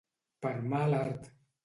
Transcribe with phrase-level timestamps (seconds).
[0.45, 1.29] Per mal art.